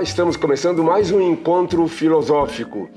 [0.00, 2.88] Estamos começando mais um encontro filosófico,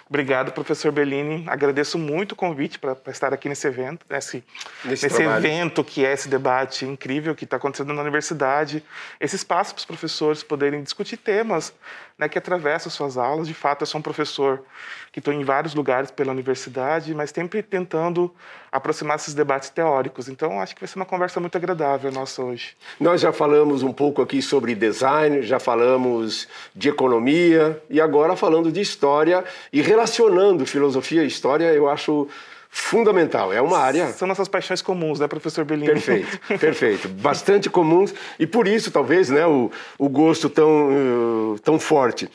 [0.10, 1.44] Obrigado, professor Bellini.
[1.48, 4.44] Agradeço muito o convite para estar aqui nesse evento, nesse,
[4.84, 8.84] nesse, nesse evento que é esse debate incrível que está acontecendo na universidade.
[9.20, 11.72] Esse espaço para os professores poderem discutir temas
[12.18, 13.48] né, que atravessam suas aulas.
[13.48, 14.64] De fato, eu sou um professor
[15.12, 18.34] que estou em vários lugares pela universidade, mas sempre tentando
[18.72, 20.28] aproximar esses debates teóricos.
[20.28, 22.76] Então, acho que vai ser uma conversa muito agradável nossa hoje.
[23.00, 28.72] Nós já falamos um pouco aqui sobre design, já falamos de economia e agora falando
[28.72, 32.28] de história e relacionando filosofia e história, eu acho
[32.70, 33.52] fundamental.
[33.52, 34.08] É uma área.
[34.14, 35.88] São nossas paixões comuns, né, professor Bellini?
[35.88, 37.10] Perfeito, perfeito.
[37.10, 42.30] Bastante comuns e por isso, talvez, né, o, o gosto tão, uh, tão forte.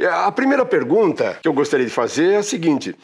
[0.00, 2.94] A primeira pergunta que eu gostaria de fazer é a seguinte: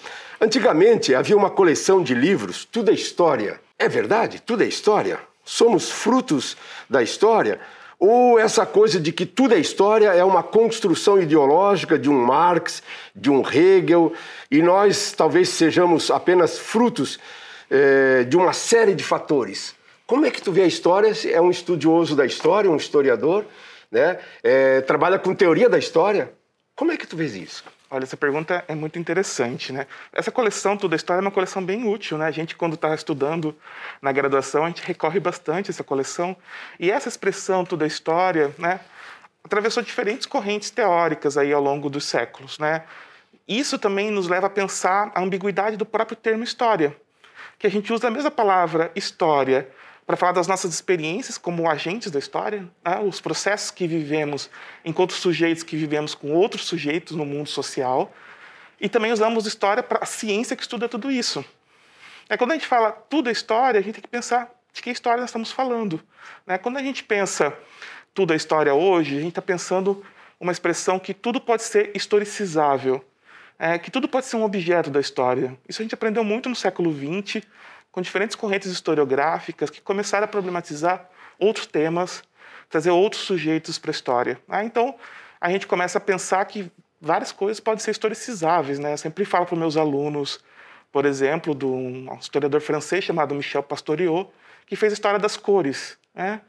[0.41, 3.61] antigamente havia uma coleção de livros, tudo é história.
[3.79, 4.41] É verdade?
[4.41, 5.19] Tudo é história?
[5.45, 6.57] Somos frutos
[6.89, 7.59] da história?
[7.99, 12.83] Ou essa coisa de que tudo é história é uma construção ideológica de um Marx,
[13.15, 14.13] de um Hegel,
[14.51, 17.19] e nós talvez sejamos apenas frutos
[17.71, 19.75] é, de uma série de fatores.
[20.07, 21.13] Como é que tu vê a história?
[21.31, 23.45] É um estudioso da história, um historiador,
[23.91, 24.19] né?
[24.43, 26.33] É, trabalha com teoria da história.
[26.77, 27.65] Como é que tu vês isso?
[27.91, 29.87] Olha, essa pergunta é muito interessante, né?
[30.13, 32.27] Essa coleção Tudo a História é uma coleção bem útil, né?
[32.27, 33.55] A gente, quando está estudando
[34.01, 36.37] na graduação, a gente recorre bastante a essa coleção.
[36.81, 38.81] E essa expressão Tudo a História, né?
[39.45, 42.85] Atravessou diferentes correntes teóricas aí ao longo dos séculos, né?
[43.47, 46.97] Isso também nos leva a pensar a ambiguidade do próprio termo história,
[47.59, 49.69] que a gente usa a mesma palavra história
[50.07, 53.01] para falar das nossas experiências como agentes da história, né?
[53.01, 54.51] os processos que vivemos
[54.85, 58.13] enquanto sujeitos que vivemos com outros sujeitos no mundo social,
[58.81, 61.45] e também usamos história para a ciência que estuda tudo isso.
[62.29, 64.91] É, quando a gente fala tudo é história, a gente tem que pensar de que
[64.91, 66.01] história nós estamos falando.
[66.47, 66.59] Né?
[66.59, 67.57] Quando a gente pensa
[68.13, 70.05] tudo é história hoje, a gente está pensando
[70.39, 73.05] uma expressão que tudo pode ser historicizável,
[73.59, 75.57] é, que tudo pode ser um objeto da história.
[75.69, 77.43] Isso a gente aprendeu muito no século XX,
[77.95, 82.25] com diferentes correntes historiográficas que começaram a problematizar outros temas,
[82.69, 84.41] trazer outros sujeitos para a história.
[84.49, 84.97] Ah, então,
[85.41, 88.81] a gente começa a pensar que várias coisas podem ser historicizáveis.
[88.81, 88.95] Né?
[88.95, 90.41] Eu sempre falo para os meus alunos,
[90.91, 94.29] por exemplo, de um historiador francês chamado Michel Pastoriot,
[94.67, 95.97] que fez a história das cores.
[96.13, 96.41] Né?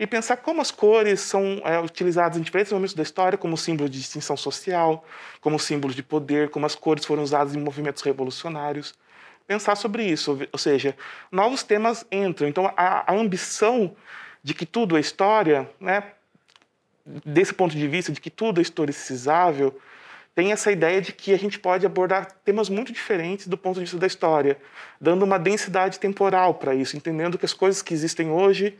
[0.00, 3.88] E pensar como as cores são é, utilizadas em diferentes momentos da história como símbolo
[3.88, 5.04] de distinção social,
[5.40, 8.96] como símbolos de poder, como as cores foram usadas em movimentos revolucionários
[9.48, 10.94] pensar sobre isso, ou seja,
[11.32, 12.46] novos temas entram.
[12.46, 13.96] Então, a, a ambição
[14.42, 16.04] de que tudo é história, né,
[17.24, 19.80] desse ponto de vista de que tudo é historicizável,
[20.34, 23.80] tem essa ideia de que a gente pode abordar temas muito diferentes do ponto de
[23.80, 24.58] vista da história,
[25.00, 28.78] dando uma densidade temporal para isso, entendendo que as coisas que existem hoje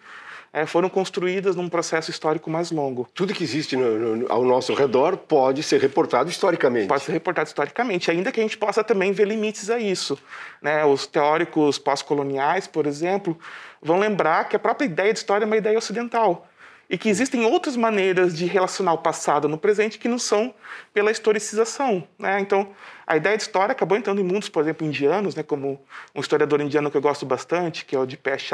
[0.59, 3.09] é, foram construídas num processo histórico mais longo.
[3.15, 6.89] Tudo que existe no, no, ao nosso redor pode ser reportado historicamente.
[6.89, 10.19] Pode ser reportado historicamente, ainda que a gente possa também ver limites a isso.
[10.61, 10.85] Né?
[10.85, 13.39] Os teóricos pós-coloniais, por exemplo,
[13.81, 16.48] vão lembrar que a própria ideia de história é uma ideia ocidental
[16.89, 20.55] e que existem outras maneiras de relacionar o passado no presente que não são
[20.93, 22.07] pela historicização.
[22.19, 22.41] Né?
[22.41, 22.73] Então,
[23.07, 25.43] a ideia de história acabou entrando em mundos, por exemplo, indianos, né?
[25.43, 25.81] como
[26.15, 28.53] um historiador indiano que eu gosto bastante, que é o de Pesh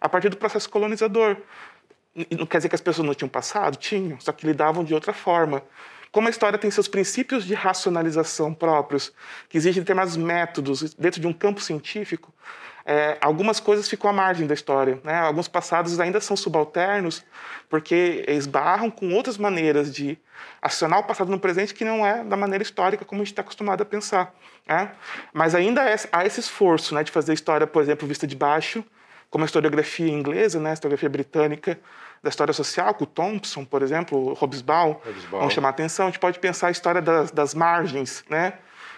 [0.00, 1.36] a partir do processo colonizador.
[2.30, 3.76] Não quer dizer que as pessoas não tinham passado?
[3.76, 5.62] Tinham, só que lidavam de outra forma.
[6.12, 9.12] Como a história tem seus princípios de racionalização próprios,
[9.48, 12.32] que exigem determinados métodos dentro de um campo científico,
[12.86, 15.00] é, algumas coisas ficam à margem da história.
[15.02, 15.14] Né?
[15.18, 17.24] Alguns passados ainda são subalternos,
[17.68, 20.18] porque esbarram com outras maneiras de
[20.60, 23.42] acionar o passado no presente que não é da maneira histórica como a gente está
[23.42, 24.34] acostumado a pensar.
[24.66, 24.90] Né?
[25.32, 28.84] Mas ainda é, há esse esforço né, de fazer história, por exemplo, vista de baixo,
[29.30, 31.80] como a historiografia inglesa, né, a historiografia britânica
[32.22, 35.40] da história social, com o Thompson, por exemplo, o Hobsbawm, Hobsbawm.
[35.40, 36.06] vão chamar a atenção.
[36.06, 38.54] A gente pode pensar a história das, das margens, né?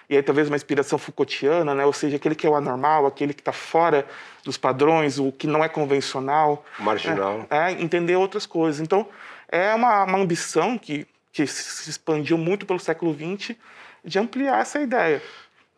[0.08, 1.84] E aí talvez uma inspiração Foucaultiana, né?
[1.84, 4.06] ou seja, aquele que é o anormal, aquele que está fora
[4.44, 6.64] dos padrões, o que não é convencional.
[6.78, 7.46] Marginal.
[7.50, 8.80] É, é entender outras coisas.
[8.80, 9.06] Então,
[9.48, 13.56] é uma, uma ambição que, que se expandiu muito pelo século XX
[14.04, 15.20] de ampliar essa ideia.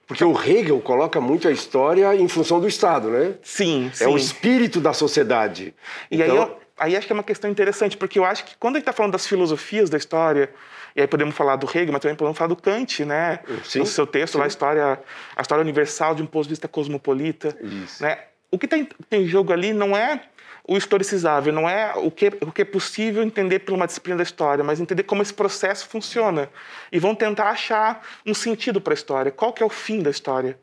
[0.07, 3.35] Porque o Hegel coloca muito a história em função do Estado, né?
[3.43, 4.05] Sim, sim.
[4.05, 5.75] É o espírito da sociedade.
[6.11, 6.43] E então...
[6.45, 8.83] aí, aí acho que é uma questão interessante, porque eu acho que quando a gente
[8.83, 10.51] está falando das filosofias da história,
[10.95, 13.41] e aí podemos falar do Hegel, mas também podemos falar do Kant, né?
[13.65, 14.39] Sim, no seu texto sim.
[14.39, 15.01] lá, a história,
[15.37, 17.57] a história universal de um ponto de vista cosmopolita.
[17.61, 18.03] Isso.
[18.03, 18.19] Né?
[18.51, 20.23] O que tem, tem em jogo ali não é
[20.67, 24.23] o historicizável, não é o que, o que é possível entender por uma disciplina da
[24.23, 26.51] história, mas entender como esse processo funciona.
[26.93, 29.33] E vão tentar achar um sentido para a história.
[29.33, 30.59] Qual que é o fim da história?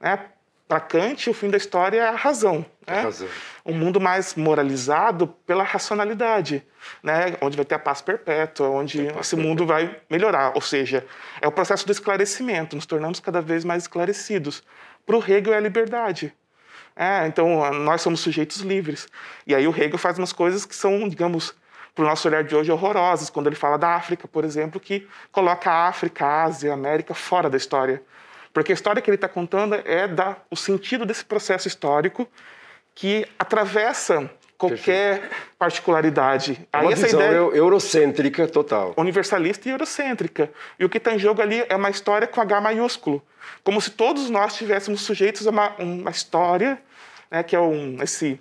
[0.00, 0.18] Né?
[0.70, 2.64] Para Kant, o fim da história é a razão.
[2.86, 3.00] Né?
[3.00, 3.26] razão.
[3.66, 6.64] Um mundo mais moralizado pela racionalidade,
[7.02, 7.36] né?
[7.40, 9.38] onde vai ter a paz perpétua, onde paz esse perpétua.
[9.42, 10.52] mundo vai melhorar.
[10.54, 11.04] Ou seja,
[11.40, 14.62] é o processo do esclarecimento, nos tornamos cada vez mais esclarecidos.
[15.04, 16.32] Para o Hegel é a liberdade.
[16.94, 19.08] É, então, nós somos sujeitos livres.
[19.48, 21.52] E aí o Hegel faz umas coisas que são, digamos,
[21.96, 25.08] para o nosso olhar de hoje, horrorosas, quando ele fala da África, por exemplo, que
[25.32, 28.00] coloca a África, a Ásia, a América fora da história.
[28.52, 32.28] Porque a história que ele está contando é da, o sentido desse processo histórico
[32.94, 35.36] que atravessa qualquer Perfeito.
[35.58, 36.68] particularidade.
[36.74, 38.92] Uma Aí, visão ideia eurocêntrica total.
[38.96, 40.50] Universalista e eurocêntrica.
[40.78, 43.22] E o que está em jogo ali é uma história com H maiúsculo.
[43.64, 46.80] Como se todos nós tivéssemos sujeitos a uma, uma história,
[47.30, 48.38] né, que é um, esse,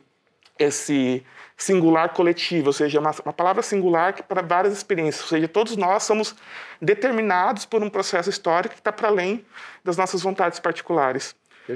[0.57, 1.23] esse
[1.59, 5.75] singular coletivo, ou seja, uma, uma palavra singular que para várias experiências, ou seja, todos
[5.75, 6.33] nós somos
[6.81, 9.45] determinados por um processo histórico que está para além
[9.83, 11.35] das nossas vontades particulares.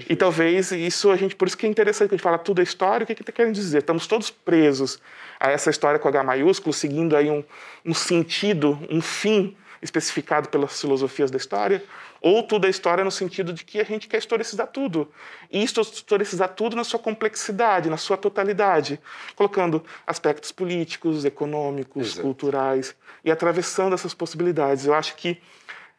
[0.10, 2.62] E talvez isso a gente, por isso que é interessante que a gente fala tudo
[2.62, 3.80] é história, o que que está querendo dizer?
[3.80, 5.00] Estamos todos presos
[5.40, 7.44] a essa história com H maiúsculo, seguindo aí um,
[7.86, 11.84] um sentido, um fim especificado pelas filosofias da história,
[12.22, 15.12] ou tudo é história no sentido de que a gente quer historicizar tudo.
[15.52, 19.00] E historicizar tudo na sua complexidade, na sua totalidade,
[19.36, 22.22] colocando aspectos políticos, econômicos, Exato.
[22.22, 22.96] culturais
[23.26, 24.86] e atravessando essas possibilidades.
[24.86, 25.38] Eu acho que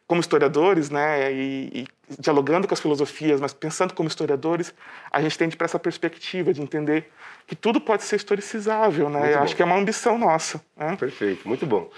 [0.07, 1.87] como historiadores, né, e, e,
[2.19, 4.73] dialogando com as filosofias, mas pensando como historiadores,
[5.11, 7.09] a gente tende para essa perspectiva de entender
[7.47, 9.33] que tudo pode ser historicizável, né?
[9.33, 10.61] Eu acho que é uma ambição nossa.
[10.77, 10.95] Né?
[10.95, 11.89] Perfeito, muito bom.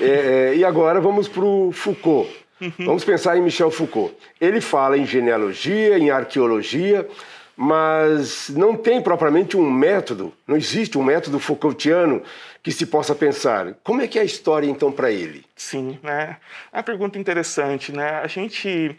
[0.00, 2.30] É, é e agora vamos para o Foucault.
[2.60, 2.72] Uhum.
[2.86, 4.14] Vamos pensar em Michel Foucault.
[4.40, 7.08] Ele fala em genealogia, em arqueologia,
[7.56, 12.22] mas não tem propriamente um método, não existe um método Foucaultiano
[12.62, 13.74] que se possa pensar.
[13.82, 15.44] Como é que é a história então para ele?
[15.56, 16.36] Sim, né?
[16.72, 18.20] É uma pergunta interessante, né?
[18.22, 18.98] A gente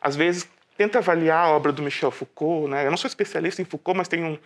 [0.00, 2.86] às vezes tenta avaliar a obra do Michel Foucault, né?
[2.86, 4.38] Eu não sou especialista em Foucault, mas tenho um,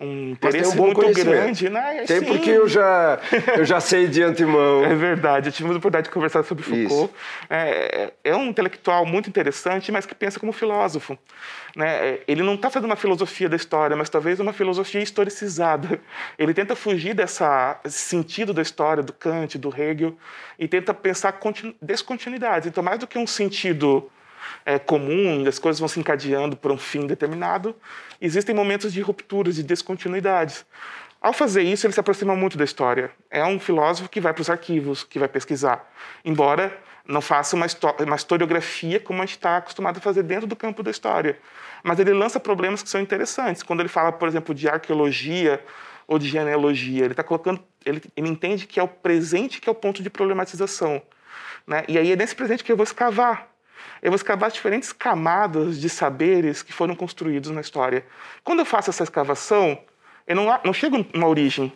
[0.00, 2.04] um interesse um muito grande, né?
[2.06, 2.26] Tem Sim.
[2.26, 3.18] porque eu já
[3.56, 4.84] eu já sei de antemão.
[4.84, 7.12] É verdade, eu tive a oportunidade de conversar sobre Foucault.
[7.50, 11.18] É, é, um intelectual muito interessante, mas que pensa como filósofo,
[11.74, 12.18] né?
[12.28, 16.00] Ele não está fazendo uma filosofia da história, mas talvez uma filosofia historicizada.
[16.38, 20.16] Ele tenta fugir dessa sentido da história do Kant, do Hegel,
[20.58, 21.38] e tenta pensar
[21.80, 22.68] descontinuidades.
[22.68, 24.10] Então, mais do que um sentido
[24.64, 27.74] é, comum, as coisas vão se encadeando por um fim determinado,
[28.20, 30.64] existem momentos de rupturas, de descontinuidades.
[31.20, 33.10] Ao fazer isso, ele se aproxima muito da história.
[33.30, 35.88] É um filósofo que vai para os arquivos, que vai pesquisar,
[36.24, 37.66] embora não faça uma,
[38.06, 41.38] uma historiografia como a gente está acostumado a fazer dentro do campo da história.
[41.82, 43.62] Mas ele lança problemas que são interessantes.
[43.62, 45.62] Quando ele fala, por exemplo, de arqueologia
[46.06, 49.72] ou de genealogia, ele está colocando, ele, ele entende que é o presente que é
[49.72, 51.02] o ponto de problematização.
[51.66, 51.84] Né?
[51.88, 53.48] E aí é nesse presente que eu vou escavar
[54.02, 58.04] eu vou escavar diferentes camadas de saberes que foram construídos na história.
[58.42, 59.78] Quando eu faço essa escavação,
[60.26, 61.72] eu não, não chego numa origem.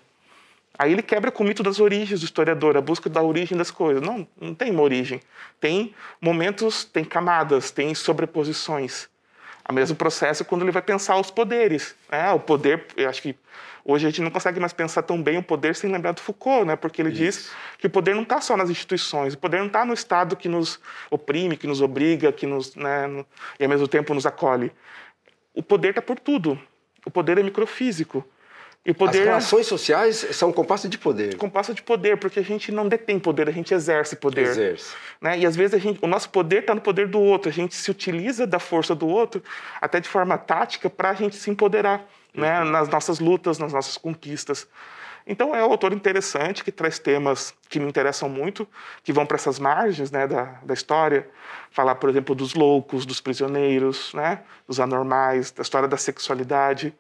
[0.78, 3.70] Aí ele quebra com o mito das origens do historiador, a busca da origem das
[3.70, 4.02] coisas.
[4.02, 5.20] Não, não tem uma origem.
[5.58, 9.08] Tem momentos, tem camadas, tem sobreposições.
[9.68, 11.94] O mesmo processo quando ele vai pensar os poderes.
[12.10, 12.30] Né?
[12.32, 13.36] O poder, eu acho que
[13.88, 16.66] Hoje a gente não consegue mais pensar tão bem o poder sem lembrar do Foucault,
[16.66, 16.74] né?
[16.74, 17.18] porque ele Isso.
[17.18, 20.34] diz que o poder não está só nas instituições, o poder não está no Estado
[20.34, 23.24] que nos oprime, que nos obriga, que nos, né,
[23.60, 24.72] e ao mesmo tempo nos acolhe.
[25.54, 26.58] O poder está por tudo.
[27.06, 28.26] O poder é microfísico.
[28.86, 31.36] E poder, As relações sociais são compasso de poder.
[31.36, 34.42] Compasso de poder, porque a gente não detém poder, a gente exerce poder.
[34.42, 34.94] Exerce.
[35.20, 35.40] Né?
[35.40, 37.74] E às vezes a gente, o nosso poder está no poder do outro, a gente
[37.74, 39.42] se utiliza da força do outro,
[39.80, 42.62] até de forma tática, para a gente se empoderar né?
[42.62, 44.68] nas nossas lutas, nas nossas conquistas.
[45.26, 48.66] Então é um autor interessante que traz temas que me interessam muito,
[49.02, 51.28] que vão para essas margens né, da, da história.
[51.70, 56.94] Falar, por exemplo, dos loucos, dos prisioneiros, né, dos anormais, da história da sexualidade.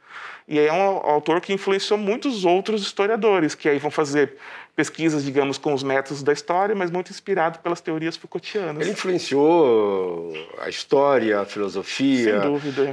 [0.48, 4.36] E é um autor que influenciou muitos outros historiadores, que aí vão fazer
[4.74, 8.82] pesquisas, digamos, com os métodos da história, mas muito inspirado pelas teorias Foucaultianas.
[8.82, 12.42] Ele influenciou a história, a filosofia,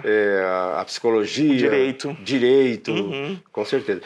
[0.03, 0.43] é,
[0.77, 3.37] a psicologia, o direito, direito, uhum.
[3.51, 4.01] com certeza.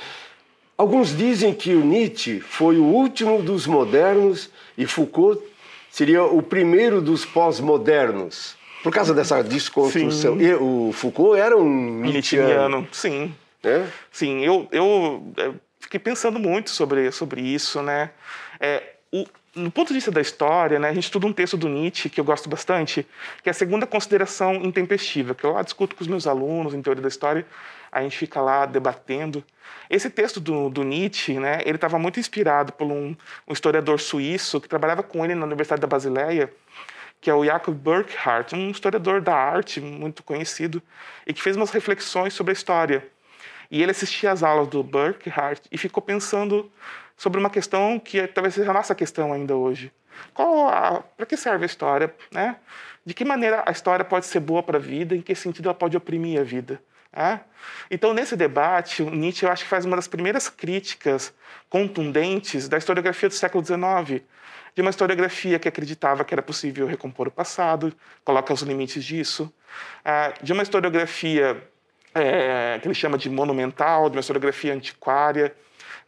[0.78, 5.42] Alguns dizem que o Nietzsche foi o último dos modernos e Foucault
[5.90, 8.56] seria o primeiro dos pós-modernos.
[8.84, 10.40] Por causa dessa desconstrução.
[10.40, 12.88] E o Foucault era um Nietzscheano.
[12.92, 13.34] Sim.
[13.64, 13.86] É?
[14.12, 18.12] Sim, eu, eu, eu, fiquei pensando muito sobre, sobre isso, né?
[18.60, 19.26] É, o,
[19.58, 22.20] no ponto de vista da história, né, a gente estuda um texto do Nietzsche que
[22.20, 23.06] eu gosto bastante,
[23.42, 26.82] que é a segunda consideração intempestiva, que eu lá discuto com os meus alunos em
[26.82, 27.46] teoria da história,
[27.92, 29.44] a gente fica lá debatendo.
[29.90, 33.16] Esse texto do, do Nietzsche, né, ele estava muito inspirado por um,
[33.48, 36.54] um, historiador suíço que trabalhava com ele na Universidade da Basileia,
[37.20, 40.82] que é o Jakob Burckhardt, um historiador da arte muito conhecido,
[41.26, 43.08] e que fez umas reflexões sobre a história.
[43.72, 46.72] E ele assistia às aulas do Burckhardt e ficou pensando
[47.18, 49.92] sobre uma questão que talvez seja a nossa questão ainda hoje.
[50.36, 52.14] Para que serve a história?
[52.32, 52.56] Né?
[53.04, 55.16] De que maneira a história pode ser boa para a vida?
[55.16, 56.80] Em que sentido ela pode oprimir a vida?
[57.12, 57.40] É?
[57.90, 61.34] Então, nesse debate, o Nietzsche eu acho que faz uma das primeiras críticas
[61.68, 64.22] contundentes da historiografia do século XIX,
[64.76, 67.92] de uma historiografia que acreditava que era possível recompor o passado,
[68.24, 69.52] coloca os limites disso,
[70.06, 71.58] é, de uma historiografia
[72.14, 75.56] é, que ele chama de monumental, de uma historiografia antiquária, né?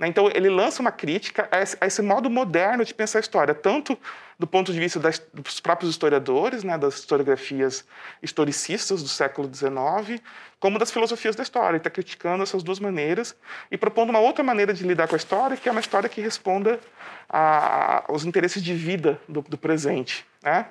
[0.08, 3.54] Então, ele lança uma crítica a esse, a esse, modo moderno de pensar a história,
[3.54, 3.98] tanto
[4.38, 7.86] do ponto de vista das, dos próprios historiadores, né, das historiografias
[8.24, 10.22] historicistas do século XIX,
[10.58, 11.72] como das filosofias da história.
[11.72, 13.36] Ele está criticando essas duas maneiras
[13.70, 16.22] e propondo uma outra maneira de lidar com a história, que é uma história que
[16.22, 16.80] responda
[17.28, 20.26] a, aos interesses de vida do, do presente.
[20.42, 20.66] Né?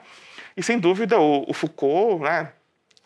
[0.57, 2.53] E, sem dúvida, o, o Foucault, né,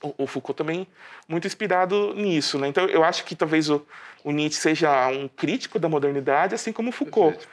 [0.02, 0.86] o, Foucault também
[1.28, 2.58] muito inspirado nisso.
[2.58, 2.68] Né?
[2.68, 3.84] Então, eu acho que talvez o,
[4.24, 7.36] o Nietzsche seja um crítico da modernidade, assim como o Foucault.
[7.36, 7.52] Perfeito.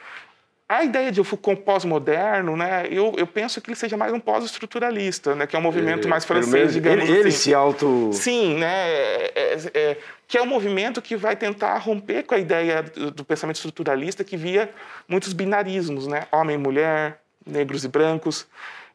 [0.68, 4.20] A ideia de um Foucault pós-moderno, né, eu, eu penso que ele seja mais um
[4.20, 7.20] pós-estruturalista, né, que é um movimento é, mais francês, digamos ele, assim.
[7.20, 8.10] Ele se auto...
[8.12, 9.96] Sim, né, é, é, é,
[10.28, 14.22] que é um movimento que vai tentar romper com a ideia do, do pensamento estruturalista
[14.22, 14.70] que via
[15.08, 18.46] muitos binarismos, né, homem e mulher, negros e brancos.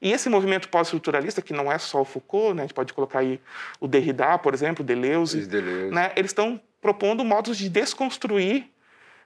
[0.06, 3.20] E esse movimento pós-estruturalista, que não é só o Foucault, né, a gente pode colocar
[3.20, 3.42] aí
[3.80, 5.92] o Derrida, por exemplo, Deleuze, Deleuze.
[5.92, 8.70] Né, eles estão propondo modos de desconstruir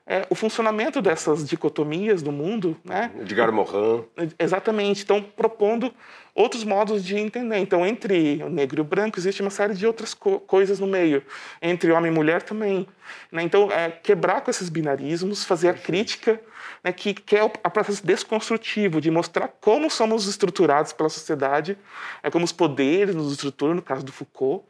[0.08, 2.78] é, o funcionamento dessas dicotomias do mundo.
[2.86, 3.12] Né?
[3.20, 4.06] Edgar Morin.
[4.40, 5.00] Exatamente.
[5.00, 5.94] Estão propondo
[6.34, 7.58] outros modos de entender.
[7.58, 10.88] Então, entre o negro e o branco, existe uma série de outras co coisas no
[10.88, 11.22] meio.
[11.62, 12.88] Entre homem e mulher também.
[13.30, 13.44] Né?
[13.44, 16.40] Então, é, quebrar com esses binarismos, fazer a crítica
[16.84, 21.78] né, que, que é o processo desconstrutivo, de mostrar como somos estruturados pela sociedade,
[22.24, 24.66] é, como os poderes nos estruturam, no caso do Foucault,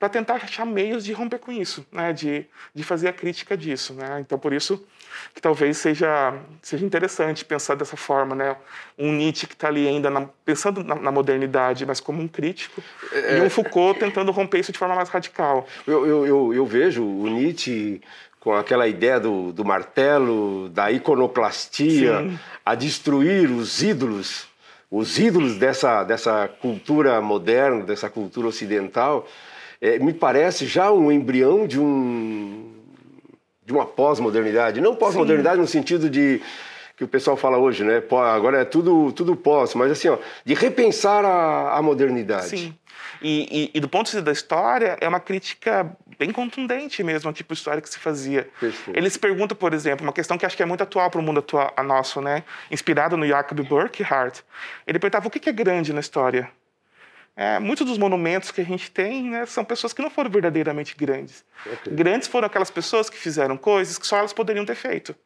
[0.00, 3.92] para tentar achar meios de romper com isso, né, de, de fazer a crítica disso.
[3.92, 4.20] Né?
[4.20, 4.82] Então, por isso
[5.34, 8.56] que talvez seja, seja interessante pensar dessa forma, né?
[8.98, 12.82] Um Nietzsche que está ali ainda na, pensando na, na, modernidade, mas como um crítico,
[13.12, 15.66] é, e um Foucault tentando romper isso de forma mais radical.
[15.86, 18.00] Eu, eu, eu, eu vejo o Nietzsche
[18.40, 22.38] com aquela ideia do, do martelo, da iconoclastia, Sim.
[22.64, 24.48] a destruir os ídolos,
[24.90, 29.28] os ídolos dessa, dessa cultura moderna, dessa cultura ocidental,
[29.78, 32.72] é, me parece já um embrião de um
[33.64, 36.42] de uma pós-modernidade, não pós-modernidade no sentido de
[37.00, 38.02] que o pessoal fala hoje, né?
[38.30, 42.48] Agora é tudo tudo pós, mas assim, ó, de repensar a, a modernidade.
[42.48, 42.74] Sim.
[43.22, 47.28] E, e, e, do ponto de vista da história, é uma crítica bem contundente mesmo
[47.28, 48.46] ao tipo de história que se fazia.
[48.60, 48.94] Perfeito.
[48.94, 51.22] Ele se pergunta, por exemplo, uma questão que acho que é muito atual para o
[51.22, 52.44] mundo atual, nosso, né?
[52.70, 54.44] Inspirado no Jacob Burckhardt.
[54.86, 56.50] Ele perguntava o que é grande na história.
[57.34, 60.94] É, muitos dos monumentos que a gente tem né, são pessoas que não foram verdadeiramente
[60.94, 61.46] grandes.
[61.64, 61.94] Okay.
[61.94, 65.16] Grandes foram aquelas pessoas que fizeram coisas que só elas poderiam ter feito.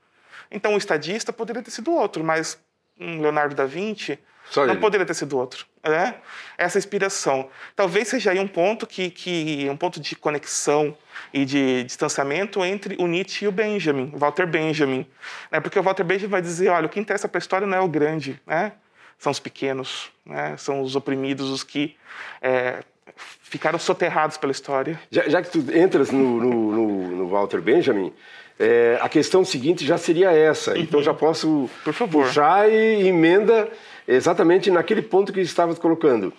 [0.51, 2.59] Então, o estadista poderia ter sido outro, mas
[2.99, 4.19] um Leonardo da Vinci
[4.51, 4.81] só não ele.
[4.81, 5.67] poderia ter sido outro.
[5.83, 6.15] Né?
[6.57, 7.49] Essa inspiração.
[7.75, 10.97] Talvez seja aí um ponto que, que um ponto de conexão
[11.33, 15.07] e de distanciamento entre o Nietzsche e o Benjamin, o Walter Benjamin.
[15.51, 15.61] Né?
[15.61, 17.81] Porque o Walter Benjamin vai dizer, olha, o que interessa para a história não é
[17.81, 18.73] o grande, né?
[19.19, 20.57] são os pequenos, né?
[20.57, 21.97] são os oprimidos, os que
[22.43, 22.83] é,
[23.17, 25.01] ficaram soterrados pela história.
[25.11, 28.13] Já, já que tu entras no, no, no, no Walter Benjamin,
[28.59, 30.73] é, a questão seguinte já seria essa.
[30.73, 30.79] Uhum.
[30.79, 31.69] Então já posso
[32.11, 33.69] puxar e emenda
[34.07, 36.33] exatamente naquele ponto que estavas colocando.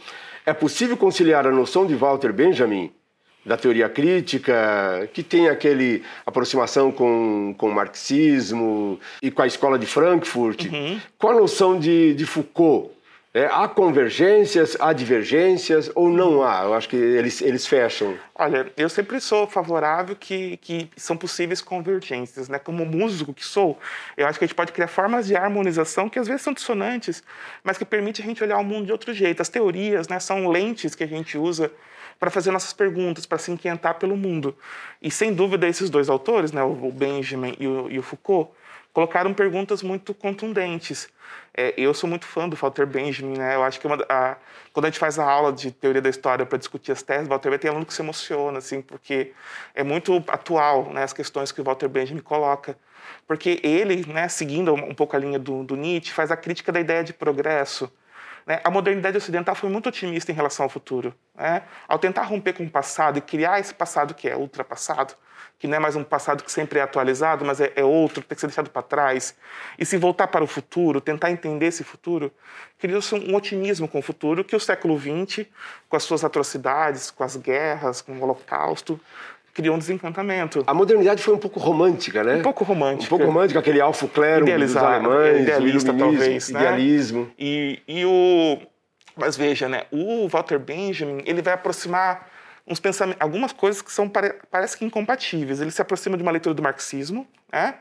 [0.46, 2.92] É possível conciliar a noção de Walter Benjamin
[3.46, 9.78] da teoria crítica, que tem aquele aproximação com, com o marxismo e com a escola
[9.78, 11.00] de Frankfurt, uhum.
[11.18, 12.90] com a noção de, de Foucault,
[13.36, 16.64] é, há convergências, há divergências ou não há?
[16.64, 18.18] Eu acho que eles, eles fecham.
[18.34, 22.48] Olha, eu sempre sou favorável que, que são possíveis convergências.
[22.48, 22.58] Né?
[22.58, 23.78] Como músico que sou,
[24.16, 27.22] eu acho que a gente pode criar formas de harmonização que às vezes são dissonantes,
[27.62, 29.42] mas que permite a gente olhar o mundo de outro jeito.
[29.42, 31.70] As teorias né, são lentes que a gente usa
[32.18, 34.56] para fazer nossas perguntas, para se inquietar pelo mundo.
[35.02, 38.50] E sem dúvida esses dois autores, né, o Benjamin e o, e o Foucault,
[38.96, 41.10] colocaram perguntas muito contundentes.
[41.54, 43.54] É, eu sou muito fã do Walter Benjamin, né?
[43.54, 44.38] Eu acho que uma, a,
[44.72, 47.50] quando a gente faz a aula de teoria da história para discutir as teses, Walter
[47.50, 49.34] Benjamin tem aluno que se emociona, assim, porque
[49.74, 51.04] é muito atual, né?
[51.04, 52.78] As questões que o Walter Benjamin coloca,
[53.28, 54.30] porque ele, né?
[54.30, 57.92] Seguindo um pouco a linha do, do Nietzsche, faz a crítica da ideia de progresso.
[58.48, 58.62] Né?
[58.64, 61.14] A modernidade ocidental foi muito otimista em relação ao futuro.
[61.36, 61.64] Né?
[61.86, 65.16] Ao tentar romper com o passado e criar esse passado que é ultrapassado,
[65.66, 68.28] que não é mais um passado que sempre é atualizado, mas é, é outro que
[68.28, 69.36] tem que ser deixado para trás,
[69.80, 72.32] e se voltar para o futuro, tentar entender esse futuro,
[72.78, 75.48] criou-se um otimismo com o futuro que o século XX,
[75.90, 79.00] com as suas atrocidades, com as guerras, com o holocausto,
[79.56, 80.64] criou um desencantamento.
[80.68, 82.36] A modernidade foi um pouco romântica, né?
[82.36, 83.06] Um pouco romântica.
[83.06, 86.60] Um pouco romântica, aquele alfo clero dos alemães, idealista talvez, né?
[86.60, 87.32] idealismo.
[87.40, 88.60] E, e o
[89.18, 89.84] mas veja, né?
[89.92, 92.35] O Walter Benjamin ele vai aproximar
[92.68, 94.12] uns pensamentos, algumas coisas que são
[94.50, 95.62] parece que incompatíveis.
[95.62, 97.76] Ele se aproxima de uma leitura do marxismo, né?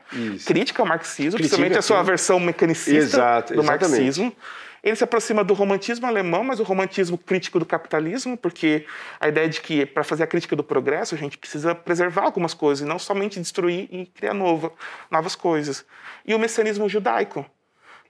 [0.45, 4.35] crítica ao marxismo, principalmente a sua versão mecanicista Exato, do marxismo.
[4.83, 8.85] Ele se aproxima do romantismo alemão, mas o romantismo crítico do capitalismo, porque
[9.19, 12.53] a ideia de que para fazer a crítica do progresso a gente precisa preservar algumas
[12.53, 14.71] coisas e não somente destruir e criar nova,
[15.09, 15.83] novas coisas.
[16.23, 17.43] E o messianismo judaico,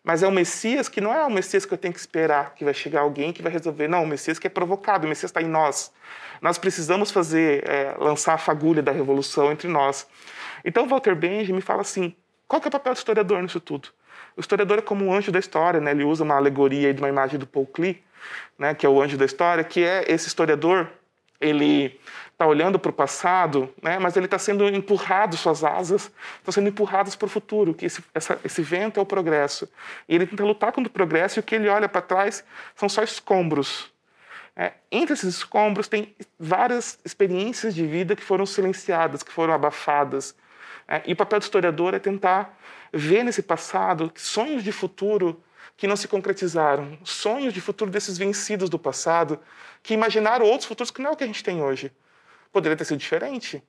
[0.06, 2.64] mas é o Messias que não é o Messias que eu tenho que esperar que
[2.64, 3.88] vai chegar alguém que vai resolver.
[3.88, 5.92] Não, o Messias que é provocado, o Messias está em nós.
[6.40, 10.08] Nós precisamos fazer, é, lançar a fagulha da revolução entre nós.
[10.64, 12.16] Então, Walter Benjamin fala assim:
[12.48, 13.90] qual que é o papel do historiador nisso tudo?
[14.38, 15.92] O historiador é como um anjo da história, né?
[15.92, 18.04] Ele usa uma alegoria de uma imagem do Paul Klee,
[18.60, 18.76] né?
[18.76, 20.88] Que é o anjo da história, que é esse historiador.
[21.42, 22.00] Ele
[22.36, 23.98] está olhando para o passado, né?
[23.98, 27.74] Mas ele está sendo empurrado, suas asas estão sendo empurradas para o futuro.
[27.74, 29.70] Que esse, essa, esse vento é o progresso.
[30.08, 32.44] E ele tenta lutar contra o progresso e o que ele olha para trás
[32.76, 33.90] são só escombros.
[34.54, 40.36] É, entre esses escombros tem várias experiências de vida que foram silenciadas, que foram abafadas.
[40.88, 42.58] É, e o papel do historiador é tentar
[42.92, 45.42] ver nesse passado sonhos de futuro
[45.78, 49.40] que não se concretizaram, sonhos de futuro desses vencidos do passado,
[49.82, 51.92] que imaginaram outros futuros que não é o que a gente tem hoje.
[52.56, 53.62] Poderia ter sido diferente.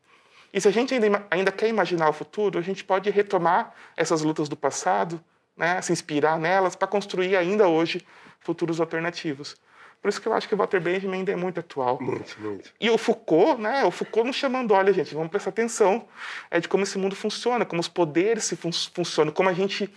[0.55, 4.23] E se a gente ainda, ainda quer imaginar o futuro, a gente pode retomar essas
[4.23, 5.21] lutas do passado,
[5.57, 8.07] né, se inspirar nelas para construir ainda hoje
[8.39, 9.57] futuros alternativos.
[10.01, 11.99] Por isso que eu acho que o Walter Benjamin ainda é muito atual.
[12.01, 12.73] Muito, muito.
[12.81, 13.85] E o Foucault, né?
[13.85, 16.07] O Foucault nos chamando, olha, gente, vamos prestar atenção
[16.49, 19.93] é de como esse mundo funciona, como os poderes se fun funcionam, como a gente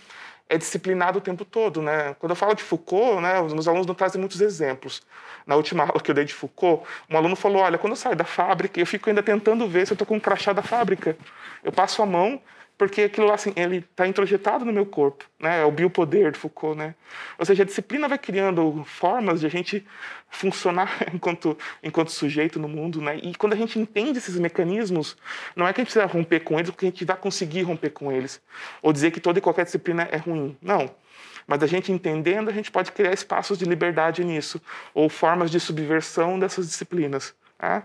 [0.50, 2.14] é disciplinado o tempo todo, né?
[2.18, 5.00] Quando eu falo de Foucault, né, os meus alunos não trazem muitos exemplos.
[5.46, 8.16] Na última aula que eu dei de Foucault, um aluno falou: "Olha, quando eu saio
[8.16, 11.16] da fábrica, eu fico ainda tentando ver se eu estou com um crachá da fábrica.
[11.62, 12.42] Eu passo a mão
[12.80, 15.60] porque aquilo assim, ele está introjetado no meu corpo, né?
[15.60, 16.94] É o biopoder de Foucault, né?
[17.38, 19.86] Ou seja, a disciplina vai criando formas de a gente
[20.30, 23.18] funcionar enquanto, enquanto sujeito no mundo, né?
[23.22, 25.14] E quando a gente entende esses mecanismos,
[25.54, 27.90] não é que a gente precisa romper com eles, porque a gente vai conseguir romper
[27.90, 28.40] com eles.
[28.80, 30.56] Ou dizer que toda e qualquer disciplina é ruim.
[30.62, 30.90] Não.
[31.46, 34.58] Mas a gente entendendo, a gente pode criar espaços de liberdade nisso,
[34.94, 37.34] ou formas de subversão dessas disciplinas.
[37.60, 37.82] Né?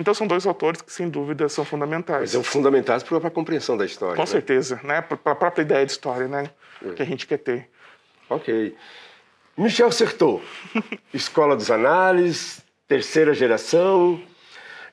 [0.00, 2.20] Então são dois autores que, sem dúvida, são fundamentais.
[2.20, 4.16] Mas são fundamentais para a compreensão da história.
[4.16, 4.26] Com né?
[4.26, 5.02] certeza, né?
[5.02, 6.50] para a própria ideia de história né?
[6.82, 6.94] É.
[6.94, 7.68] que a gente quer ter.
[8.30, 8.74] Ok.
[9.58, 10.40] Michel Certeau,
[11.12, 14.18] Escola dos Análises, terceira geração.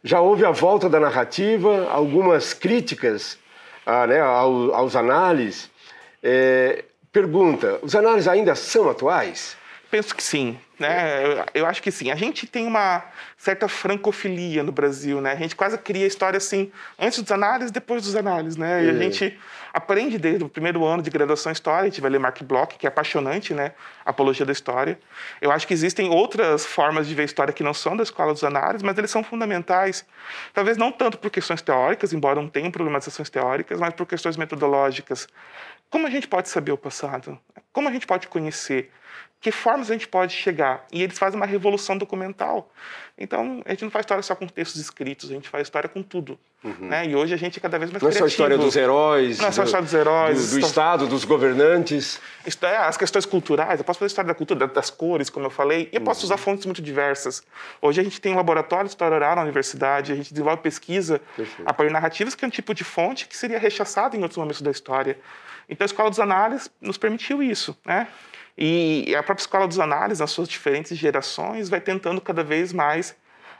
[0.03, 3.39] Já houve a volta da narrativa, algumas críticas
[3.85, 5.71] ah, né, aos, aos análises.
[6.21, 9.55] É, pergunta: os análises ainda são atuais?
[9.89, 10.59] Penso que sim.
[10.79, 11.43] Né?
[11.53, 12.11] Eu, acho que sim.
[12.11, 13.03] A gente tem uma
[13.35, 15.31] certa francofilia no Brasil, né?
[15.31, 18.85] A gente quase cria história assim, antes dos análises, depois dos análises, né?
[18.85, 19.37] E a gente
[19.73, 22.75] aprende desde o primeiro ano de graduação em História, a gente vai ler Mark Bloch,
[22.77, 23.73] que é apaixonante, né?
[24.05, 24.99] Apologia da História.
[25.41, 28.43] Eu acho que existem outras formas de ver história que não são da escola dos
[28.43, 30.05] análises, mas eles são fundamentais.
[30.53, 35.27] Talvez não tanto por questões teóricas, embora não tenham problematizações teóricas, mas por questões metodológicas.
[35.89, 37.39] Como a gente pode saber o passado?
[37.71, 38.91] Como a gente pode conhecer?
[39.39, 40.85] que formas a gente pode chegar?
[40.91, 42.71] E eles fazem uma revolução documental,
[43.19, 46.03] Então, a gente não faz história só com textos escritos, a gente faz história com
[46.03, 46.37] tudo.
[46.63, 46.87] Uhum.
[46.87, 47.07] Né?
[47.07, 48.25] E hoje a gente é cada vez mais Não criativo.
[48.25, 49.39] é só a história dos heróis.
[49.39, 50.37] Não é só a história dos heróis.
[50.37, 52.19] Do, do então, Estado, dos governantes.
[52.61, 53.79] É, as questões culturais.
[53.79, 55.89] Eu posso fazer história da cultura, das cores, como eu falei.
[55.91, 56.25] E eu posso uhum.
[56.25, 57.41] usar fontes muito diversas.
[57.81, 60.11] Hoje a gente tem um laboratório de história oral na universidade.
[60.11, 61.91] A gente desenvolve pesquisa Perfeito.
[61.91, 65.17] narrativas, que é um tipo de fonte que seria rechaçado em outros momentos da história.
[65.69, 67.77] Então, a Escola dos Análises nos permitiu isso.
[67.85, 68.07] Né?
[68.57, 73.15] E a própria Escola dos Análises, nas suas diferentes gerações, vai tentando cada vez mais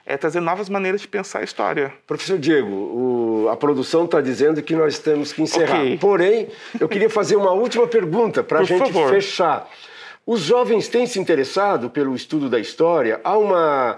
[0.10, 1.94] é trazer novas maneiras de pensar a história.
[2.08, 5.82] Professor Diego, o, a produção está dizendo que nós temos que encerrar.
[5.82, 5.98] Okay.
[5.98, 6.48] Porém,
[6.80, 9.10] eu queria fazer uma última pergunta para a gente favor.
[9.10, 9.70] fechar.
[10.26, 13.20] Os jovens têm se interessado pelo estudo da história?
[13.22, 13.98] Há uma,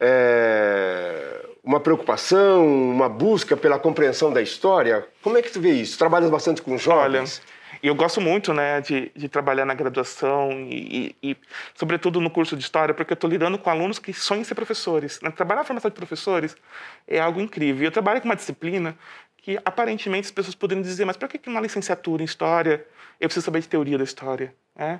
[0.00, 5.06] é, uma preocupação, uma busca pela compreensão da história?
[5.22, 5.98] Como é que tu vê isso?
[5.98, 7.42] Trabalhas bastante com jovens?
[7.44, 11.36] Olha, e eu gosto muito né, de, de trabalhar na graduação e, e, e,
[11.74, 15.20] sobretudo, no curso de História, porque eu estou lidando com alunos que sonham ser professores.
[15.22, 15.30] Né?
[15.30, 16.56] Trabalhar na formação de professores
[17.06, 17.84] é algo incrível.
[17.84, 18.96] Eu trabalho com uma disciplina
[19.38, 22.86] que, aparentemente, as pessoas poderiam dizer, mas para que uma licenciatura em História
[23.18, 24.54] eu preciso saber de teoria da História?
[24.76, 24.98] É?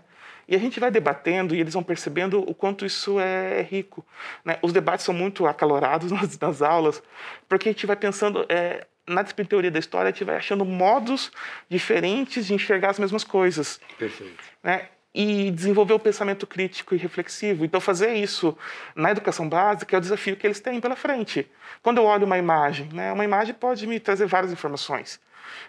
[0.51, 4.05] E a gente vai debatendo e eles vão percebendo o quanto isso é rico.
[4.45, 4.59] Né?
[4.61, 7.01] Os debates são muito acalorados nas, nas aulas,
[7.49, 11.31] porque a gente vai pensando é, na teoria da história, a gente vai achando modos
[11.69, 13.81] diferentes de enxergar as mesmas coisas.
[13.97, 14.43] Perfeito.
[14.61, 14.89] Né?
[15.15, 17.65] E desenvolver o pensamento crítico e reflexivo.
[17.65, 18.57] Então, fazer isso
[18.95, 21.49] na educação básica é o desafio que eles têm pela frente.
[21.81, 25.21] Quando eu olho uma imagem, né, uma imagem pode me trazer várias informações.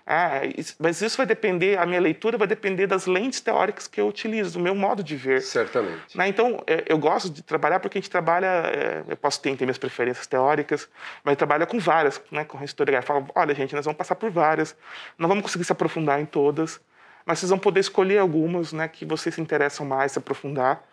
[0.05, 0.41] Ah,
[0.79, 4.57] mas isso vai depender, a minha leitura vai depender das lentes teóricas que eu utilizo,
[4.57, 5.41] do meu modo de ver.
[5.41, 6.17] Certamente.
[6.17, 6.27] Né?
[6.27, 9.65] Então, é, eu gosto de trabalhar porque a gente trabalha, é, eu posso ter, ter
[9.65, 10.89] minhas preferências teóricas,
[11.23, 13.07] mas trabalha com várias, né, com a historiografia.
[13.07, 14.75] Fala, olha, gente, nós vamos passar por várias,
[15.17, 16.79] não vamos conseguir se aprofundar em todas,
[17.25, 20.83] mas vocês vão poder escolher algumas né, que vocês se interessam mais, se aprofundar.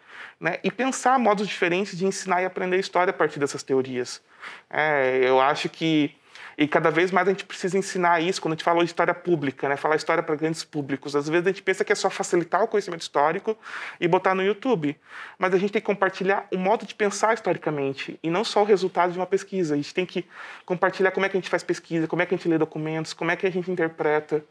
[0.40, 4.20] Né, e pensar modos diferentes de ensinar e aprender história a partir dessas teorias.
[4.70, 6.14] É, eu acho que
[6.60, 9.14] e cada vez mais a gente precisa ensinar isso quando a gente fala de história
[9.14, 9.76] pública, né?
[9.76, 11.14] falar história para grandes públicos.
[11.14, 13.56] Às vezes a gente pensa que é só facilitar o conhecimento histórico
[14.00, 14.98] e botar no YouTube.
[15.38, 18.64] Mas a gente tem que compartilhar o modo de pensar historicamente e não só o
[18.64, 19.74] resultado de uma pesquisa.
[19.74, 20.26] A gente tem que
[20.66, 23.12] compartilhar como é que a gente faz pesquisa, como é que a gente lê documentos,
[23.12, 24.44] como é que a gente interpreta.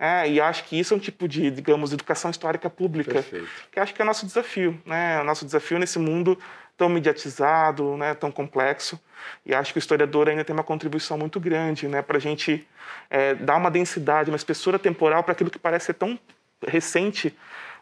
[0.00, 3.48] É, e acho que isso é um tipo de, digamos, educação histórica pública, Perfeito.
[3.70, 4.82] que acho que é o nosso desafio.
[4.84, 5.20] Né?
[5.20, 6.36] O nosso desafio nesse mundo
[6.82, 9.00] tão mediatizado, né, tão complexo.
[9.46, 12.66] E acho que o historiador ainda tem uma contribuição muito grande né, para a gente
[13.08, 16.18] é, dar uma densidade, uma espessura temporal para aquilo que parece ser tão
[16.66, 17.32] recente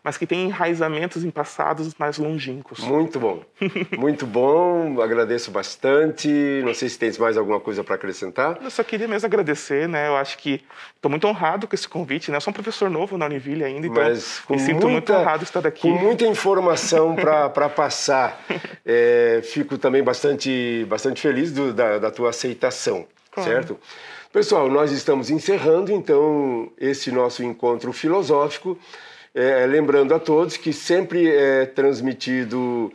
[0.03, 2.81] mas que tem enraizamentos em passados mais longínquos.
[2.81, 3.43] Muito bom,
[3.99, 6.29] muito bom, agradeço bastante.
[6.65, 8.59] Não sei se tens mais alguma coisa para acrescentar.
[8.63, 10.09] Eu só queria mesmo agradecer, né?
[10.09, 10.63] Eu acho que
[10.97, 12.37] estou muito honrado com esse convite, né?
[12.37, 15.67] Eu sou um professor novo na Univille ainda, então mas me sinto muito honrado estar
[15.67, 15.83] aqui.
[15.83, 18.43] Com muita informação para passar.
[18.85, 23.51] É, fico também bastante, bastante feliz do, da, da tua aceitação, claro.
[23.51, 23.81] certo?
[24.33, 28.79] Pessoal, nós estamos encerrando então esse nosso encontro filosófico.
[29.35, 32.93] É, lembrando a todos que sempre é transmitido